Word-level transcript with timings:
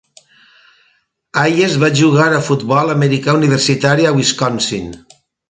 Hayes 1.41 1.75
va 1.83 1.89
jugar 1.99 2.25
a 2.39 2.41
futbol 2.47 2.95
americà 2.95 3.37
universitari 3.43 4.09
a 4.13 4.17
Wisconsin. 4.19 4.91